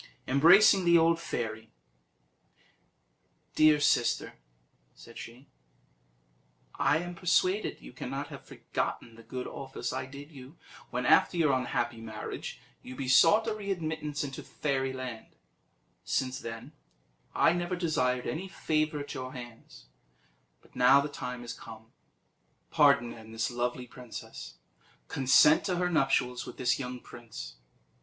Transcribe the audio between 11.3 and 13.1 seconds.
your unhappy marriage, you